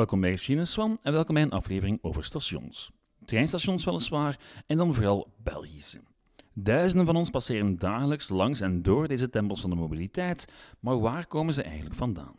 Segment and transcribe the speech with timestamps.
[0.00, 2.90] Welkom bij Geschiedenis van en welkom bij een aflevering over stations.
[3.24, 6.00] Treinstations weliswaar en dan vooral Belgische.
[6.54, 10.48] Duizenden van ons passeren dagelijks langs en door deze tempels van de mobiliteit,
[10.80, 12.34] maar waar komen ze eigenlijk vandaan?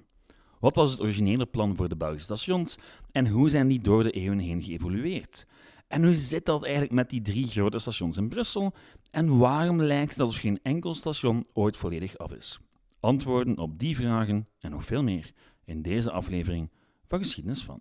[0.60, 2.78] Wat was het originele plan voor de Belgische stations
[3.12, 5.46] en hoe zijn die door de eeuwen heen geëvolueerd?
[5.88, 8.74] En hoe zit dat eigenlijk met die drie grote stations in Brussel?
[9.10, 12.60] En waarom lijkt het alsof geen enkel station ooit volledig af is?
[13.00, 15.32] Antwoorden op die vragen en nog veel meer
[15.66, 16.70] in deze aflevering
[17.12, 17.80] van Geschiedenis van.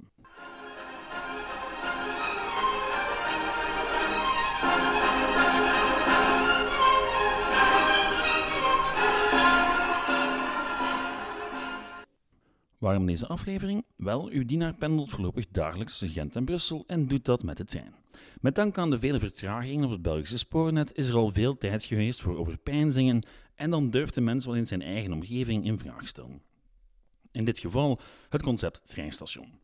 [12.79, 13.85] Waarom deze aflevering?
[13.97, 17.65] Wel, uw dienaar pendelt voorlopig dagelijks tussen Gent en Brussel en doet dat met de
[17.65, 17.95] trein.
[18.41, 21.85] Met dank aan de vele vertragingen op het Belgische spoornet is er al veel tijd
[21.85, 23.23] geweest voor overpeinzingen
[23.55, 26.43] en dan durft de mens wel in zijn eigen omgeving in vraag stellen.
[27.33, 29.59] In dit geval het concept treinstation.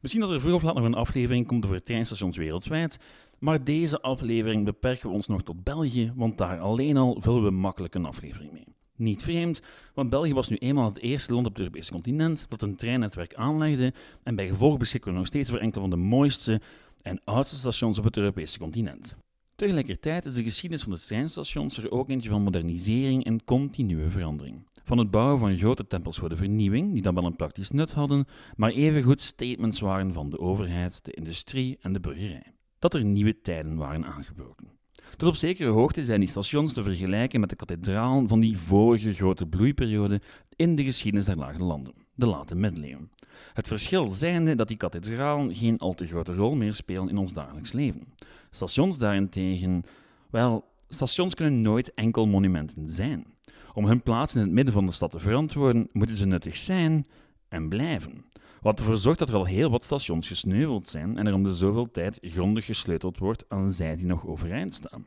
[0.00, 2.98] Misschien dat er vroeg of laat nog een aflevering komt over treinstations wereldwijd,
[3.38, 7.50] maar deze aflevering beperken we ons nog tot België, want daar alleen al vullen we
[7.50, 8.66] makkelijk een aflevering mee.
[8.96, 9.60] Niet vreemd,
[9.94, 13.34] want België was nu eenmaal het eerste land op het Europese continent dat een treinnetwerk
[13.34, 16.60] aanlegde en bij gevolg beschikken we nog steeds voor enkele van de mooiste
[17.02, 19.16] en oudste stations op het Europese continent.
[19.56, 24.66] Tegelijkertijd is de geschiedenis van de treinstations er ook eentje van modernisering en continue verandering.
[24.86, 27.92] Van het bouwen van grote tempels voor de vernieuwing, die dan wel een praktisch nut
[27.92, 28.24] hadden,
[28.56, 32.52] maar evengoed statements waren van de overheid, de industrie en de burgerij.
[32.78, 34.68] Dat er nieuwe tijden waren aangebroken.
[35.16, 39.12] Tot op zekere hoogte zijn die stations te vergelijken met de kathedraal van die vorige
[39.12, 40.20] grote bloeiperiode
[40.56, 43.10] in de geschiedenis der lage landen, de late middeleeuwen.
[43.52, 47.32] Het verschil zijnde dat die kathedraal geen al te grote rol meer spelen in ons
[47.32, 48.14] dagelijks leven.
[48.50, 49.82] Stations daarentegen,
[50.30, 53.34] wel, stations kunnen nooit enkel monumenten zijn.
[53.76, 57.06] Om hun plaats in het midden van de stad te verantwoorden, moeten ze nuttig zijn
[57.48, 58.24] en blijven.
[58.60, 61.54] Wat ervoor zorgt dat er al heel wat stations gesneuveld zijn en er om de
[61.54, 65.06] zoveel tijd grondig gesleuteld wordt aan zij die nog overeind staan.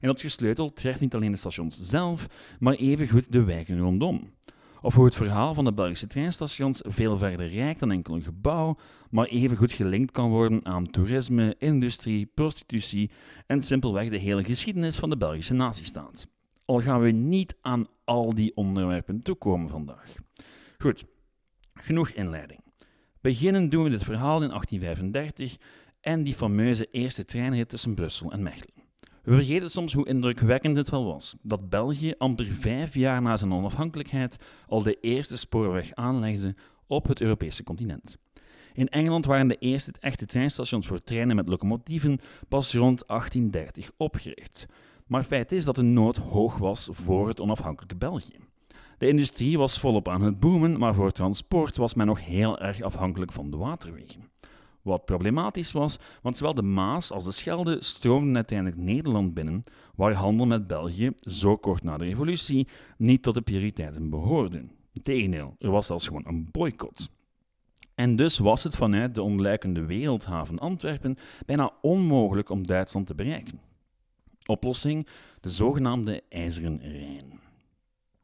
[0.00, 2.26] En dat gesleutel treft niet alleen de stations zelf,
[2.58, 4.30] maar evengoed de wijken rondom.
[4.82, 8.76] Of hoe het verhaal van de Belgische treinstations veel verder reikt dan enkel een gebouw,
[9.10, 13.10] maar evengoed gelinkt kan worden aan toerisme, industrie, prostitutie
[13.46, 16.26] en simpelweg de hele geschiedenis van de Belgische natiestaat.
[16.64, 20.14] Al gaan we niet aan al die onderwerpen toekomen vandaag.
[20.78, 21.04] Goed,
[21.74, 22.60] genoeg inleiding.
[23.20, 25.56] Beginnen doen we dit verhaal in 1835
[26.00, 28.82] en die fameuze eerste treinrit tussen Brussel en Mechelen.
[29.22, 33.52] We vergeten soms hoe indrukwekkend het wel was dat België amper vijf jaar na zijn
[33.52, 34.36] onafhankelijkheid
[34.68, 36.54] al de eerste spoorweg aanlegde
[36.86, 38.16] op het Europese continent.
[38.72, 44.66] In Engeland waren de eerste echte treinstations voor treinen met locomotieven pas rond 1830 opgericht.
[45.06, 48.36] Maar feit is dat de nood hoog was voor het onafhankelijke België.
[48.98, 52.80] De industrie was volop aan het boomen, maar voor transport was men nog heel erg
[52.80, 54.30] afhankelijk van de waterwegen.
[54.82, 59.62] Wat problematisch was, want zowel de Maas als de Schelde stroomden uiteindelijk Nederland binnen,
[59.94, 64.64] waar handel met België, zo kort na de revolutie, niet tot de prioriteiten behoorde.
[64.92, 67.10] Integendeel, er was zelfs gewoon een boycott.
[67.94, 71.16] En dus was het vanuit de ontluikende wereldhaven Antwerpen
[71.46, 73.60] bijna onmogelijk om Duitsland te bereiken.
[74.46, 75.06] Oplossing:
[75.40, 77.40] de zogenaamde IJzeren Rijn.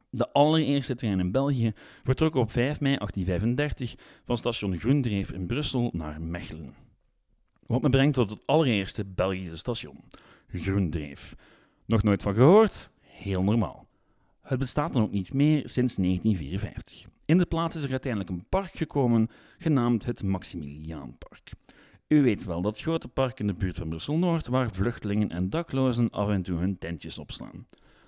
[0.09, 1.73] De allereerste trein in België
[2.03, 6.75] vertrok op 5 mei 1835 van station Groendreef in Brussel naar Mechelen.
[7.65, 10.03] Wat me brengt tot het allereerste Belgische station,
[10.47, 11.35] Groendreef.
[11.85, 12.89] Nog nooit van gehoord?
[13.01, 13.87] Heel normaal.
[14.41, 17.05] Het bestaat dan ook niet meer sinds 1954.
[17.25, 21.51] In de plaats is er uiteindelijk een park gekomen, genaamd het Maximiliaanpark.
[22.11, 26.09] U weet wel dat grote park in de buurt van Brussel-Noord, waar vluchtelingen en daklozen
[26.09, 27.65] af en toe hun tentjes opslaan.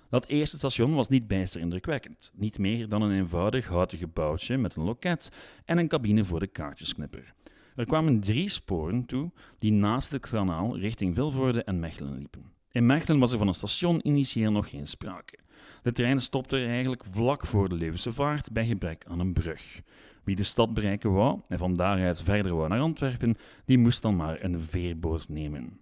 [0.08, 2.32] Dat eerste station was niet bijster indrukwekkend.
[2.34, 5.30] Niet meer dan een eenvoudig houten gebouwtje met een loket
[5.64, 7.34] en een cabine voor de kaartjesknipper.
[7.76, 12.53] Er kwamen drie sporen toe die naast het kanaal richting Vilvoorde en Mechelen liepen.
[12.74, 15.38] In Mechelen was er van een station initieel nog geen sprake.
[15.82, 19.80] De trein stopte er eigenlijk vlak voor de Leuvense vaart bij gebrek aan een brug.
[20.24, 24.16] Wie de stad bereiken wou en van daaruit verder wou naar Antwerpen, die moest dan
[24.16, 25.80] maar een veerboot nemen.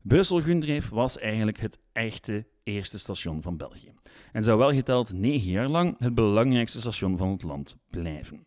[0.00, 3.92] Brussel-Gundreef was eigenlijk het echte eerste station van België
[4.32, 8.44] en zou wel geteld negen jaar lang het belangrijkste station van het land blijven.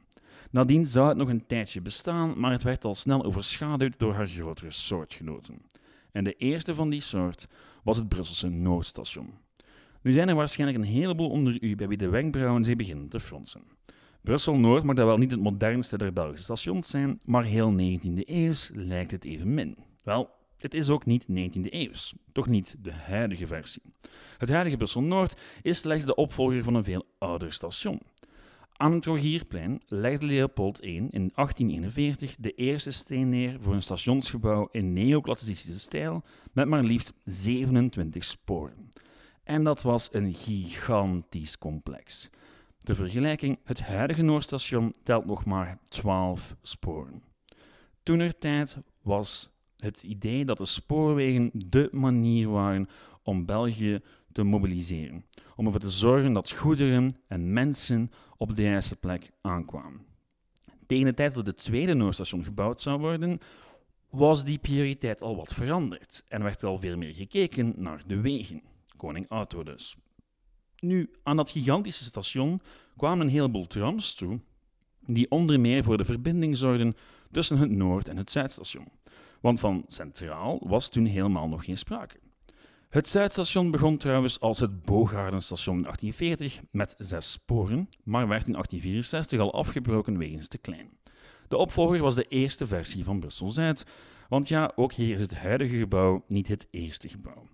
[0.51, 4.27] Nadien zou het nog een tijdje bestaan, maar het werd al snel overschaduwd door haar
[4.27, 5.61] grotere soortgenoten.
[6.11, 7.47] En de eerste van die soort
[7.85, 9.33] was het Brusselse Noordstation.
[10.01, 13.19] Nu zijn er waarschijnlijk een heleboel onder u bij wie de wenkbrauwen zich beginnen te
[13.19, 13.61] fronsen.
[14.21, 18.71] Brussel-Noord mag dat wel niet het modernste der Belgische stations zijn, maar heel 19e eeuws
[18.73, 19.77] lijkt het even min.
[20.03, 23.81] Wel, het is ook niet 19e eeuws, toch niet de huidige versie.
[24.37, 27.99] Het huidige Brussel-Noord is slechts de opvolger van een veel ouder station.
[28.77, 34.67] Aan het Rogierplein legde Leopold I in 1841 de eerste steen neer voor een stationsgebouw
[34.71, 36.23] in neoclassicistische stijl
[36.53, 38.89] met maar liefst 27 sporen.
[39.43, 42.29] En dat was een gigantisch complex.
[42.77, 47.23] De vergelijking, het huidige Noordstation telt nog maar 12 sporen.
[48.03, 52.89] Toenertijd was het idee dat de spoorwegen de manier waren
[53.23, 54.01] om België
[54.35, 55.25] te mobiliseren.
[55.55, 60.05] Om ervoor te zorgen dat goederen en mensen op de juiste plek aankwamen.
[60.87, 63.39] Tegen de tijd dat het tweede Noordstation gebouwd zou worden,
[64.09, 68.21] was die prioriteit al wat veranderd en werd er al veel meer gekeken naar de
[68.21, 68.61] wegen.
[68.97, 69.95] Koning Auto dus.
[70.79, 72.61] Nu, aan dat gigantische station
[72.97, 74.39] kwamen een heleboel trams toe,
[75.05, 76.95] die onder meer voor de verbinding zorgden
[77.31, 78.87] tussen het Noord- en het Zuidstation.
[79.41, 82.23] Want van centraal was toen helemaal nog geen sprake.
[82.95, 88.51] Het Zuidstation begon trouwens als het Bogaardenstation in 1840 met zes sporen, maar werd in
[88.51, 90.89] 1864 al afgebroken wegens te klein.
[91.47, 93.85] De opvolger was de eerste versie van Brussel-Zuid,
[94.29, 97.47] want ja, ook hier is het huidige gebouw niet het eerste gebouw.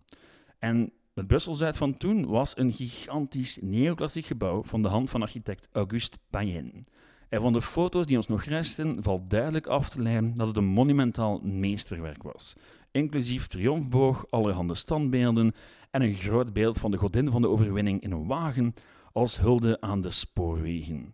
[0.59, 5.67] En het Brussel-Zuid van toen was een gigantisch neoclassiek gebouw van de hand van architect
[5.71, 6.85] Auguste Payen.
[7.29, 10.57] En van de foto's die ons nog resten valt duidelijk af te leiden dat het
[10.57, 12.55] een monumentaal meesterwerk was,
[12.91, 15.53] inclusief triomfboog, allerhande standbeelden
[15.91, 18.73] en een groot beeld van de godin van de overwinning in een wagen
[19.13, 21.13] als hulde aan de spoorwegen.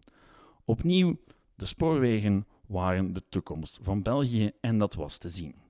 [0.65, 1.18] Opnieuw,
[1.56, 5.67] de spoorwegen waren de toekomst van België en dat was te zien.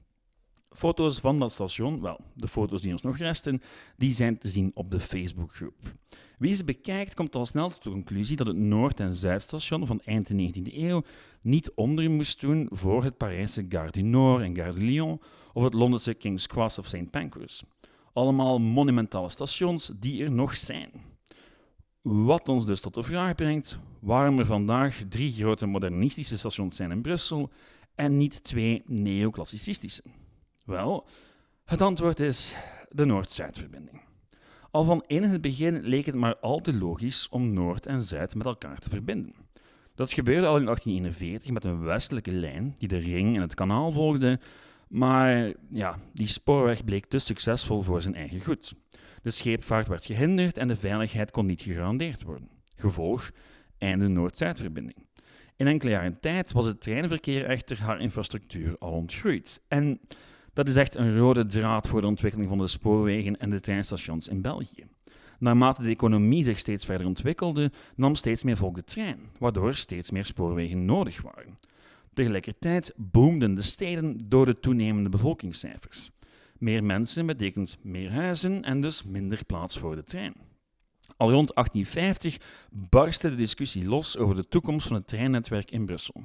[0.70, 3.62] Foto's van dat station, wel, de foto's die ons nog resten,
[3.98, 5.96] die zijn te zien op de Facebookgroep.
[6.38, 10.02] Wie ze bekijkt, komt al snel tot de conclusie dat het Noord- en Zuidstation van
[10.06, 11.04] eind de 19e eeuw
[11.42, 15.22] niet onder moest doen voor het Parijse Gare du Nord en Gare de Lyon
[15.54, 17.12] of het Londense King's Cross of St.
[17.12, 17.64] Pancras.
[18.14, 20.92] Allemaal monumentale stations die er nog zijn.
[22.02, 26.92] Wat ons dus tot de vraag brengt waarom er vandaag drie grote modernistische stations zijn
[26.92, 27.52] in Brussel
[27.96, 30.04] en niet twee neoclassicistische.
[30.68, 31.08] Wel,
[31.66, 32.56] het antwoord is
[32.90, 34.02] de Noord-Zuidverbinding.
[34.72, 38.36] Al van in het begin leek het maar al te logisch om Noord en Zuid
[38.36, 39.34] met elkaar te verbinden.
[39.96, 43.92] Dat gebeurde al in 1841 met een westelijke lijn die de ring en het kanaal
[43.92, 44.40] volgde,
[44.88, 48.74] maar ja, die spoorweg bleek te succesvol voor zijn eigen goed.
[49.22, 52.50] De scheepvaart werd gehinderd en de veiligheid kon niet gegarandeerd worden.
[52.76, 53.32] Gevolg,
[53.78, 54.98] einde Noord-Zuidverbinding.
[55.56, 59.62] In enkele jaren tijd was het treinverkeer echter haar infrastructuur al ontgroeid.
[59.68, 60.00] En
[60.58, 64.28] dat is echt een rode draad voor de ontwikkeling van de spoorwegen en de treinstations
[64.28, 64.86] in België.
[65.40, 70.12] Naarmate de economie zich steeds verder ontwikkelde, nam steeds meer volk de trein, waardoor steeds
[70.12, 71.60] meer spoorwegen nodig waren.
[72.14, 76.12] Tegelijkertijd boomden de steden door de toenemende bevolkingscijfers.
[76.58, 80.34] Meer mensen betekent meer huizen en dus minder plaats voor de trein.
[81.18, 82.38] Al rond 1850
[82.90, 86.24] barstte de discussie los over de toekomst van het treinnetwerk in Brussel.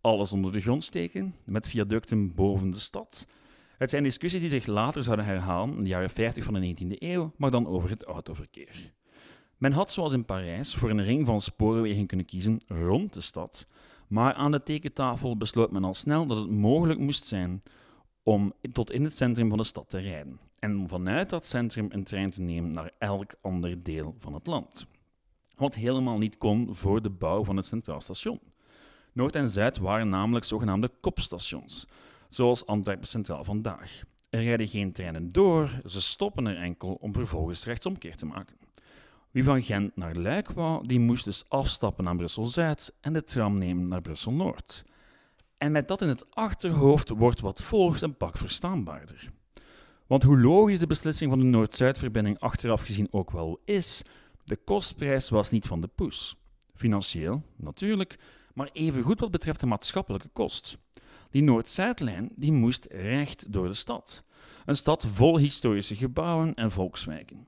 [0.00, 3.26] Alles onder de grond steken, met viaducten boven de stad,
[3.80, 6.98] het zijn discussies die zich later zouden herhalen in de jaren 50 van de 19e
[6.98, 8.92] eeuw, maar dan over het autoverkeer.
[9.56, 13.66] Men had zoals in Parijs voor een ring van spoorwegen kunnen kiezen rond de stad,
[14.08, 17.62] maar aan de tekentafel besloot men al snel dat het mogelijk moest zijn
[18.22, 21.86] om tot in het centrum van de stad te rijden en om vanuit dat centrum
[21.90, 24.86] een trein te nemen naar elk ander deel van het land.
[25.54, 28.40] Wat helemaal niet kon voor de bouw van het Centraal Station.
[29.12, 31.86] Noord en Zuid waren namelijk zogenaamde kopstations,
[32.30, 34.02] zoals Antwerpen Centraal vandaag.
[34.30, 38.56] Er rijden geen treinen door, ze stoppen er enkel om vervolgens rechtsomkeer te maken.
[39.30, 43.58] Wie van Gent naar Luik wou, die moest dus afstappen naar Brussel-Zuid en de tram
[43.58, 44.84] nemen naar Brussel-Noord.
[45.58, 49.30] En met dat in het achterhoofd wordt wat volgt een pak verstaanbaarder.
[50.06, 54.02] Want hoe logisch de beslissing van de Noord-Zuidverbinding achteraf gezien ook wel is,
[54.44, 56.36] de kostprijs was niet van de poes.
[56.74, 58.18] Financieel, natuurlijk,
[58.54, 60.78] maar evengoed wat betreft de maatschappelijke kost.
[61.30, 64.24] Die Noord-Zuidlijn die moest recht door de stad.
[64.64, 67.46] Een stad vol historische gebouwen en volkswijken.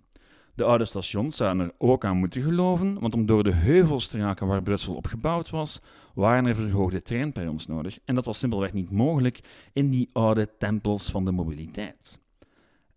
[0.55, 4.19] De oude stations zouden er ook aan moeten geloven, want om door de heuvels te
[4.19, 5.81] raken waar Brussel op gebouwd was,
[6.15, 7.99] waren er verhoogde treinperrons nodig.
[8.05, 9.41] En dat was simpelweg niet mogelijk
[9.73, 12.21] in die oude tempels van de mobiliteit.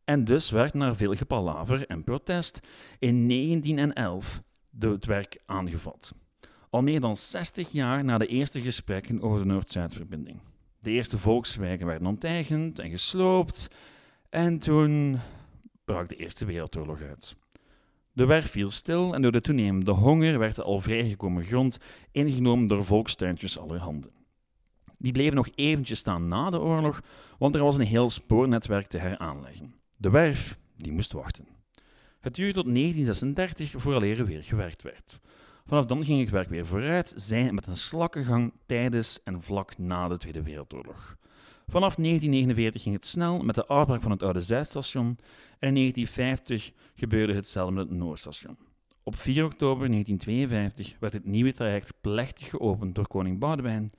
[0.03, 2.59] En dus werd na veel gepalaver en protest
[2.99, 4.41] in 1911
[4.79, 6.13] het werk aangevat.
[6.69, 10.39] Al meer dan 60 jaar na de eerste gesprekken over de Noord-Zuidverbinding.
[10.85, 13.67] De eerste volkswijken werden onteigend en gesloopt.
[14.29, 15.19] En toen
[15.85, 17.35] brak de Eerste Wereldoorlog uit.
[18.11, 21.77] De werf viel stil en door de toenemende honger werd de al vrijgekomen grond
[22.11, 24.11] ingenomen door volkstuintjes allerhande.
[24.97, 27.01] Die bleven nog eventjes staan na de oorlog,
[27.37, 29.75] want er was een heel spoornetwerk te heraanleggen.
[29.97, 31.47] De werf die moest wachten.
[32.19, 35.19] Het duurde tot 1936 vooraleer er weer gewerkt werd.
[35.67, 40.07] Vanaf dan ging het werk weer vooruit, zij met een slakkengang tijdens en vlak na
[40.07, 41.17] de Tweede Wereldoorlog.
[41.67, 45.05] Vanaf 1949 ging het snel met de uitbraak van het oude Zuidstation
[45.59, 48.57] en in 1950 gebeurde hetzelfde met het Noordstation.
[49.03, 53.91] Op 4 oktober 1952 werd het nieuwe traject plechtig geopend door koning Boudewijn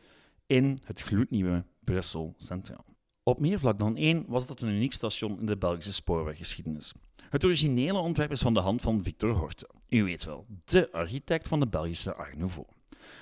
[0.46, 2.84] in het gloednieuwe Brussel Centraal.
[3.22, 6.92] Op meer vlak dan één was dat een uniek station in de Belgische spoorweggeschiedenis.
[7.30, 9.68] Het originele ontwerp is van de hand van Victor Horte.
[9.88, 12.66] U weet wel, de architect van de Belgische Art Nouveau.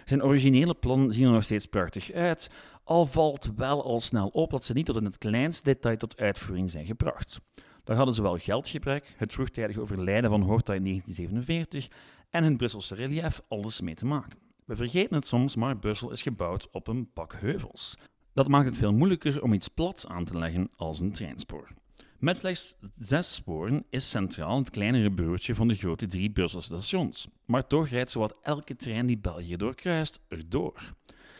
[0.05, 2.51] Zijn originele plannen zien er nog steeds prachtig uit,
[2.85, 6.17] al valt wel al snel op dat ze niet tot in het kleinste detail tot
[6.17, 7.41] uitvoering zijn gebracht.
[7.85, 11.89] Daar hadden zowel geldgebrek, het vroegtijdig overlijden van Horta in 1947
[12.31, 14.39] en hun Brusselse relief alles mee te maken.
[14.65, 17.97] We vergeten het soms, maar Brussel is gebouwd op een pak heuvels.
[18.33, 21.69] Dat maakt het veel moeilijker om iets plats aan te leggen als een treinspoor.
[22.25, 27.27] Met slechts zes sporen is Centraal het kleinere broertje van de grote drie Brusselse stations.
[27.45, 30.95] Maar toch rijdt zowat elke trein die België doorkruist erdoor.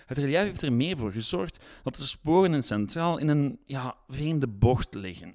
[0.07, 3.97] Het relief heeft er meer voor gezorgd dat de sporen in Centraal in een ja,
[4.09, 5.35] vreemde bocht liggen.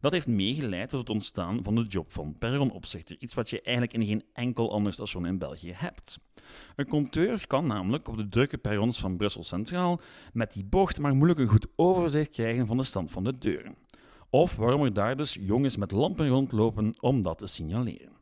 [0.00, 3.96] Dat heeft meegeleid tot het ontstaan van de job van perronopzichter, iets wat je eigenlijk
[3.96, 6.18] in geen enkel ander station in België hebt.
[6.76, 10.00] Een conteur kan namelijk op de drukke perrons van Brussel Centraal
[10.32, 13.74] met die bocht maar moeilijk een goed overzicht krijgen van de stand van de deuren.
[14.36, 18.12] Of waarom er daar dus jongens met lampen rondlopen om dat te signaleren.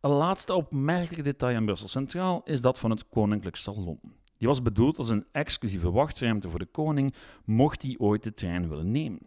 [0.00, 4.00] Een laatste opmerkelijk detail aan Brussel Centraal is dat van het Koninklijk Salon.
[4.38, 8.68] Die was bedoeld als een exclusieve wachtruimte voor de koning, mocht hij ooit de trein
[8.68, 9.20] willen nemen.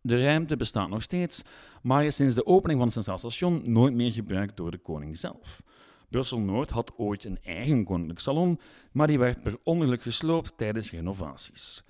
[0.00, 1.42] De ruimte bestaat nog steeds,
[1.82, 5.18] maar is sinds de opening van het Centraal Station nooit meer gebruikt door de koning
[5.18, 5.62] zelf.
[6.10, 8.60] Brussel-Noord had ooit een eigen koninklijk salon,
[8.92, 11.82] maar die werd per ongeluk gesloopt tijdens renovaties.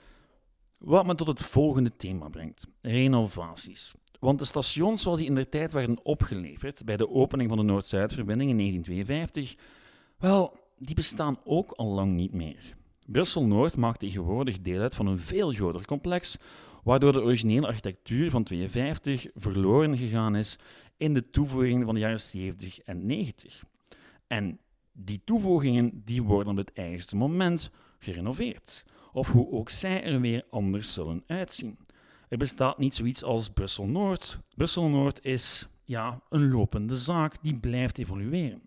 [0.79, 3.95] Wat me tot het volgende thema brengt: renovaties.
[4.21, 7.65] Want de stations zoals die in de tijd werden opgeleverd bij de opening van de
[7.65, 9.57] Noord-Zuidverbinding in 1952,
[10.19, 12.77] wel, die bestaan ook al lang niet meer.
[13.07, 16.37] Brussel-Noord maakt tegenwoordig deel uit van een veel groter complex,
[16.85, 20.59] waardoor de originele architectuur van 52 verloren gegaan is
[20.97, 23.63] in de toevoegingen van de jaren 70 en 90.
[24.27, 24.59] En
[24.93, 30.45] die toevoegingen die worden op het eigenste moment gerenoveerd, of hoe ook zij er weer
[30.51, 31.79] anders zullen uitzien.
[32.29, 34.39] Er bestaat niet zoiets als Brussel-Noord.
[34.57, 38.63] Brussel-Noord is ja, een lopende zaak die blijft evolueren.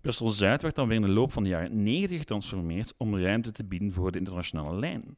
[0.00, 3.64] Brussel-Zuid werd dan weer in de loop van de jaren 90 getransformeerd om ruimte te
[3.64, 5.16] bieden voor de internationale lijn.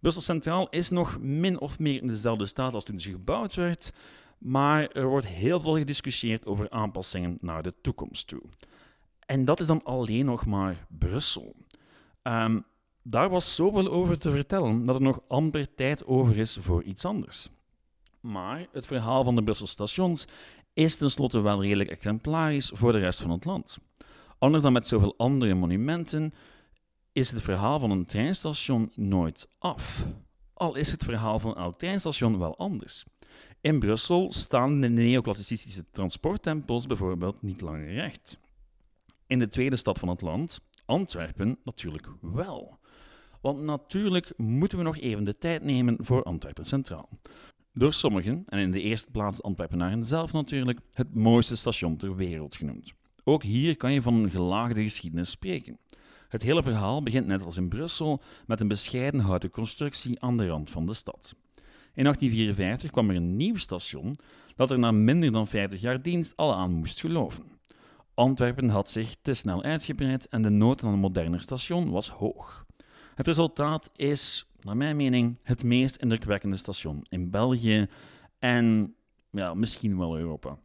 [0.00, 3.92] Brussel Centraal is nog min of meer in dezelfde staat als toen ze gebouwd werd,
[4.38, 8.42] maar er wordt heel veel gediscussieerd over aanpassingen naar de toekomst toe.
[9.26, 11.54] En dat is dan alleen nog maar Brussel.
[12.22, 12.64] Um,
[13.06, 17.04] daar was zoveel over te vertellen dat er nog amper tijd over is voor iets
[17.04, 17.48] anders.
[18.20, 20.26] Maar het verhaal van de Brusselse stations
[20.74, 23.78] is tenslotte wel redelijk exemplarisch voor de rest van het land.
[24.38, 26.34] Anders dan met zoveel andere monumenten
[27.12, 30.04] is het verhaal van een treinstation nooit af.
[30.54, 33.04] Al is het verhaal van een oud treinstation wel anders.
[33.60, 38.38] In Brussel staan de neoclassicistische transporttempels bijvoorbeeld niet langer recht.
[39.26, 42.78] In de tweede stad van het land, Antwerpen, natuurlijk wel.
[43.44, 47.08] Want natuurlijk moeten we nog even de tijd nemen voor Antwerpen Centraal.
[47.72, 52.56] Door sommigen, en in de eerste plaats Antwerpenaren zelf natuurlijk, het mooiste station ter wereld
[52.56, 52.92] genoemd.
[53.24, 55.78] Ook hier kan je van een gelaagde geschiedenis spreken.
[56.28, 60.48] Het hele verhaal begint net als in Brussel met een bescheiden houten constructie aan de
[60.48, 61.34] rand van de stad.
[61.94, 64.16] In 1854 kwam er een nieuw station
[64.56, 67.44] dat er na minder dan 50 jaar dienst al aan moest geloven.
[68.14, 72.64] Antwerpen had zich te snel uitgebreid en de nood aan een moderner station was hoog.
[73.14, 77.88] Het resultaat is, naar mijn mening, het meest indrukwekkende station in België
[78.38, 78.94] en
[79.30, 80.58] ja, misschien wel Europa.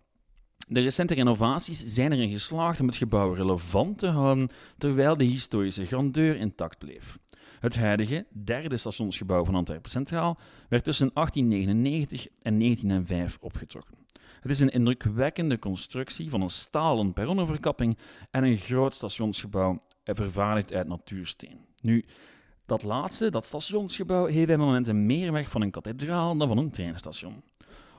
[0.68, 5.86] De recente renovaties zijn erin geslaagd om het gebouw relevant te houden terwijl de historische
[5.86, 7.18] grandeur intact bleef.
[7.60, 10.38] Het huidige derde stationsgebouw van Antwerpen Centraal
[10.70, 13.98] werd tussen 1899 en 1905 opgetrokken.
[14.42, 17.98] Het is een indrukwekkende constructie van een stalen perronnenverkapping
[18.32, 21.66] en een groot stationsgebouw vervaardigd uit natuursteen.
[21.82, 22.06] Nu,
[22.70, 26.72] dat laatste, dat stationsgebouw, heeft bij momenten meer weg van een kathedraal dan van een
[26.72, 27.44] treinstation.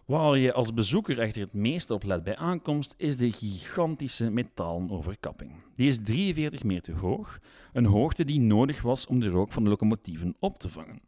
[0.05, 4.91] Waar je als bezoeker echter het meeste op let bij aankomst, is de gigantische metalen
[4.91, 5.53] overkapping.
[5.77, 7.39] Die is 43 meter hoog,
[7.73, 11.00] een hoogte die nodig was om de rook van de locomotieven op te vangen.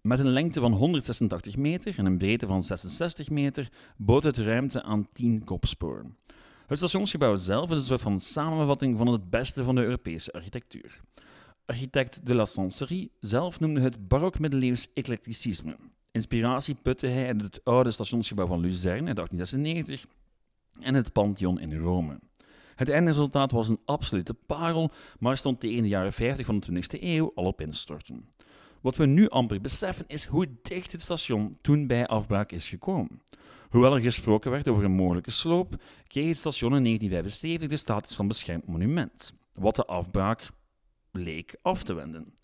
[0.00, 4.82] Met een lengte van 186 meter en een breedte van 66 meter bood het ruimte
[4.82, 6.16] aan 10 kopsporen.
[6.66, 11.00] Het stationsgebouw zelf is een soort van samenvatting van het beste van de Europese architectuur.
[11.66, 15.76] Architect de la Sancerie zelf noemde het barok-middeleeuws eclecticisme.
[16.10, 20.06] Inspiratie putte hij uit het oude stationsgebouw van Luzerne uit 1896
[20.80, 22.18] en het Pantheon in Rome.
[22.74, 27.02] Het eindresultaat was een absolute parel, maar stond tegen de jaren 50 van de 20e
[27.02, 28.28] eeuw al op instorten.
[28.80, 33.22] Wat we nu amper beseffen is hoe dicht het station toen bij afbraak is gekomen.
[33.68, 38.16] Hoewel er gesproken werd over een mogelijke sloop, kreeg het station in 1975 de status
[38.16, 40.50] van beschermd monument, wat de afbraak
[41.16, 42.34] leek af te wenden.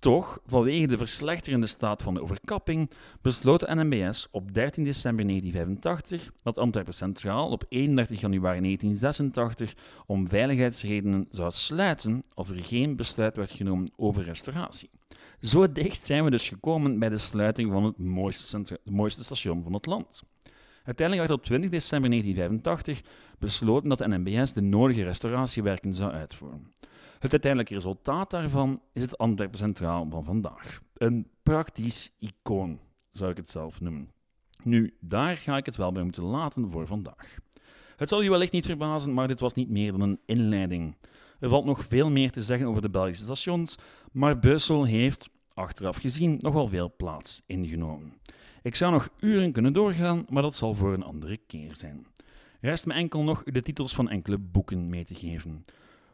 [0.00, 6.32] Toch, vanwege de verslechterende staat van de overkapping, besloot de NMBS op 13 december 1985
[6.42, 9.74] dat Antwerpen Centraal op 31 januari 1986
[10.06, 14.90] om veiligheidsredenen zou sluiten als er geen besluit werd genomen over restauratie.
[15.40, 19.72] Zo dicht zijn we dus gekomen bij de sluiting van het mooiste, mooiste station van
[19.72, 20.22] het land.
[20.84, 26.72] Uiteindelijk werd op 20 december 1985 besloten dat de NMBS de nodige restauratiewerken zou uitvoeren.
[27.20, 30.82] Het uiteindelijke resultaat daarvan is het Antwerpen Centraal van vandaag.
[30.94, 34.10] Een praktisch icoon, zou ik het zelf noemen.
[34.62, 37.38] Nu, daar ga ik het wel bij moeten laten voor vandaag.
[37.96, 40.96] Het zal u wellicht niet verbazen, maar dit was niet meer dan een inleiding.
[41.40, 43.76] Er valt nog veel meer te zeggen over de Belgische stations,
[44.12, 48.12] maar Brussel heeft, achteraf gezien, nogal veel plaats ingenomen.
[48.62, 52.06] Ik zou nog uren kunnen doorgaan, maar dat zal voor een andere keer zijn.
[52.60, 55.64] Rest me enkel nog de titels van enkele boeken mee te geven.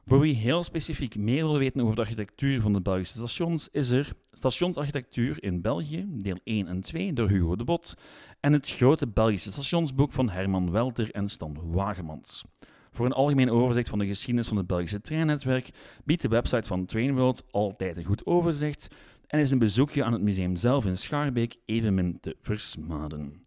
[0.09, 3.91] Voor wie heel specifiek meer wil weten over de architectuur van de Belgische stations, is
[3.91, 7.95] er Stationsarchitectuur in België, deel 1 en 2 door Hugo de Bot,
[8.41, 12.45] en het grote Belgische stationsboek van Herman Welter en Stan Wagemans.
[12.91, 15.71] Voor een algemeen overzicht van de geschiedenis van het Belgische treinnetwerk
[16.05, 18.89] biedt de website van Trainworld altijd een goed overzicht
[19.27, 23.45] en is een bezoekje aan het museum zelf in Schaarbeek evenmin te versmaden.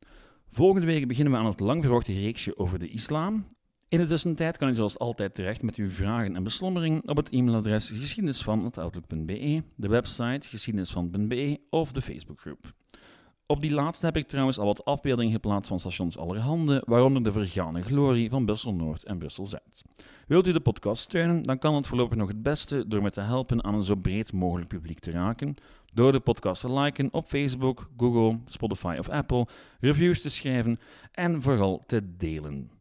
[0.51, 3.57] Volgende week beginnen we aan het lang verwachte reeksje over de islam.
[3.89, 7.29] In de tussentijd kan u zoals altijd terecht met uw vragen en beslommeringen op het
[7.29, 12.73] e-mailadres geschiedenisvan.outlook.be, de website geschiedenisvan.be of de Facebookgroep.
[13.45, 17.31] Op die laatste heb ik trouwens al wat afbeeldingen geplaatst van stations allerhande, waaronder de
[17.31, 19.83] vergane glorie van Brussel Noord en Brussel Zuid.
[20.27, 23.21] Wilt u de podcast steunen, dan kan het voorlopig nog het beste door me te
[23.21, 25.55] helpen aan een zo breed mogelijk publiek te raken,
[25.93, 29.47] door de podcast te liken op Facebook, Google, Spotify of Apple,
[29.79, 30.79] reviews te schrijven
[31.11, 32.71] en vooral te delen.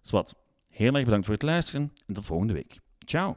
[0.00, 0.41] Zwat,
[0.72, 2.78] heel erg bedankt voor het luisteren en tot volgende week.
[2.98, 3.36] Ciao!